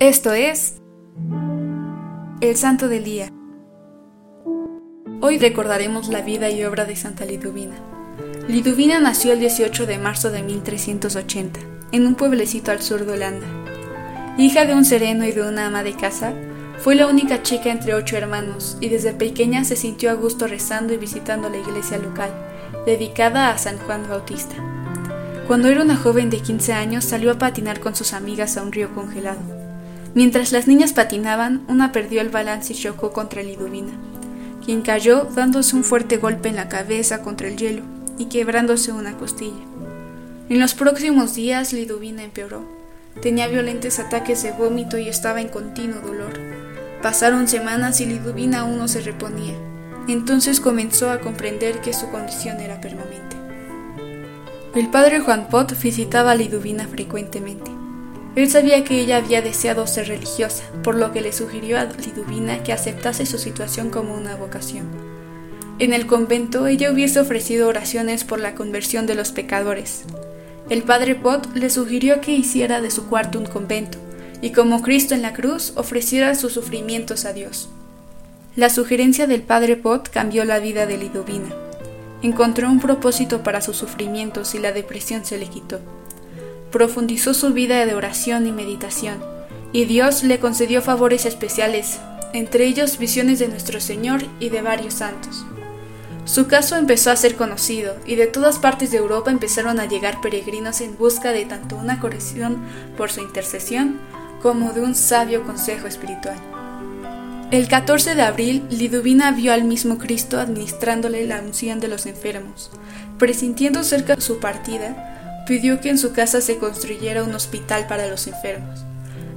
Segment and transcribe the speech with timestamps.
[0.00, 0.76] Esto es
[2.40, 3.32] el Santo del Día.
[5.20, 7.74] Hoy recordaremos la vida y obra de Santa Liduvina.
[8.46, 11.58] Liduvina nació el 18 de marzo de 1380,
[11.90, 13.48] en un pueblecito al sur de Holanda.
[14.38, 16.32] Hija de un sereno y de una ama de casa,
[16.78, 20.94] fue la única chica entre ocho hermanos y desde pequeña se sintió a gusto rezando
[20.94, 22.30] y visitando la iglesia local,
[22.86, 24.54] dedicada a San Juan Bautista.
[25.48, 28.70] Cuando era una joven de 15 años salió a patinar con sus amigas a un
[28.70, 29.67] río congelado.
[30.14, 33.92] Mientras las niñas patinaban, una perdió el balance y chocó contra Liduvina,
[34.64, 37.82] quien cayó dándose un fuerte golpe en la cabeza contra el hielo
[38.18, 39.64] y quebrándose una costilla.
[40.48, 42.62] En los próximos días Liduvina empeoró.
[43.20, 46.32] Tenía violentos ataques de vómito y estaba en continuo dolor.
[47.02, 49.54] Pasaron semanas y Liduvina aún no se reponía.
[50.08, 53.36] Entonces comenzó a comprender que su condición era permanente.
[54.74, 57.77] El padre Juan Pot visitaba a Liduvina frecuentemente.
[58.38, 62.62] Él sabía que ella había deseado ser religiosa, por lo que le sugirió a Liduvina
[62.62, 64.86] que aceptase su situación como una vocación.
[65.80, 70.04] En el convento ella hubiese ofrecido oraciones por la conversión de los pecadores.
[70.70, 73.98] El padre Pot le sugirió que hiciera de su cuarto un convento,
[74.40, 77.68] y como Cristo en la cruz ofreciera sus sufrimientos a Dios.
[78.54, 81.52] La sugerencia del padre Pot cambió la vida de Lidovina.
[82.22, 85.80] Encontró un propósito para sus sufrimientos y la depresión se le quitó.
[86.70, 89.22] Profundizó su vida de oración y meditación,
[89.72, 91.98] y Dios le concedió favores especiales,
[92.32, 95.44] entre ellos visiones de nuestro Señor y de varios santos.
[96.24, 100.20] Su caso empezó a ser conocido y de todas partes de Europa empezaron a llegar
[100.20, 102.58] peregrinos en busca de tanto una corrección
[102.98, 103.98] por su intercesión
[104.42, 106.36] como de un sabio consejo espiritual.
[107.50, 112.70] El 14 de abril, Liduvina vio al mismo Cristo administrándole la unción de los enfermos.
[113.16, 115.17] Presintiendo cerca su partida,
[115.48, 118.84] pidió que en su casa se construyera un hospital para los enfermos.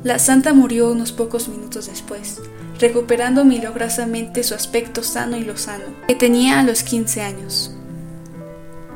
[0.04, 2.42] La santa murió unos pocos minutos después,
[2.80, 7.71] recuperando milagrosamente su aspecto sano y lozano, que tenía a los 15 años.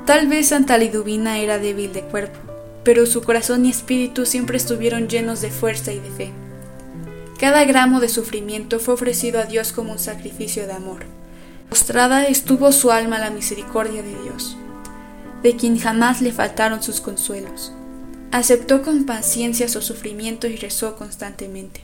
[0.06, 2.38] Tal vez Santa Liduvina era débil de cuerpo,
[2.84, 6.32] pero su corazón y espíritu siempre estuvieron llenos de fuerza y de fe.
[7.40, 11.06] Cada gramo de sufrimiento fue ofrecido a Dios como un sacrificio de amor.
[11.70, 14.58] Postrada estuvo su alma a la misericordia de Dios,
[15.46, 17.72] de quien jamás le faltaron sus consuelos.
[18.32, 21.82] Aceptó con paciencia su sufrimiento y rezó constantemente.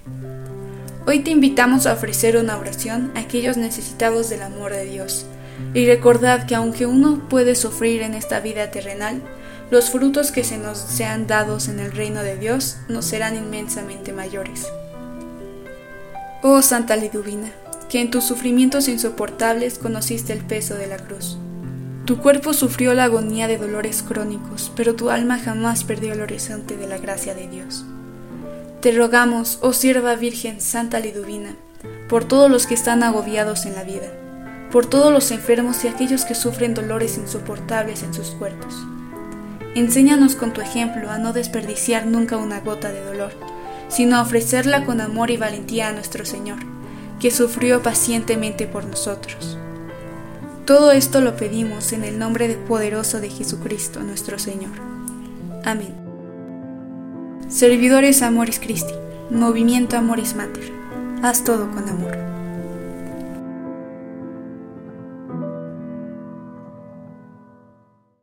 [1.05, 5.27] Hoy te invitamos a ofrecer una oración a aquellos necesitados del amor de Dios,
[5.75, 9.21] y recordad que aunque uno puede sufrir en esta vida terrenal,
[9.69, 14.11] los frutos que se nos sean dados en el reino de Dios nos serán inmensamente
[14.11, 14.65] mayores.
[16.41, 17.51] Oh Santa Liduvina,
[17.91, 21.37] que en tus sufrimientos insoportables conociste el peso de la cruz.
[22.05, 26.77] Tu cuerpo sufrió la agonía de dolores crónicos, pero tu alma jamás perdió el horizonte
[26.77, 27.85] de la gracia de Dios.
[28.81, 31.55] Te rogamos, oh sierva Virgen Santa Liduvina,
[32.09, 34.11] por todos los que están agobiados en la vida,
[34.71, 38.75] por todos los enfermos y aquellos que sufren dolores insoportables en sus cuerpos
[39.73, 43.31] Enséñanos con tu ejemplo a no desperdiciar nunca una gota de dolor,
[43.87, 46.59] sino a ofrecerla con amor y valentía a nuestro Señor,
[47.21, 49.57] que sufrió pacientemente por nosotros.
[50.71, 54.71] Todo esto lo pedimos en el nombre poderoso de Jesucristo nuestro Señor.
[55.65, 55.93] Amén.
[57.49, 58.93] Servidores Amoris Christi,
[59.29, 60.71] Movimiento Amoris Mater,
[61.23, 62.20] haz todo con amor.